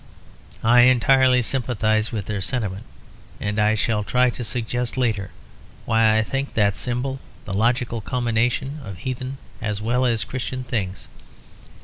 [0.63, 2.85] I entirely sympathise with their sentiment;
[3.39, 5.29] and I shall try to suggest later
[5.85, 11.07] why I think that symbol the logical culmination of heathen as well as Christian things.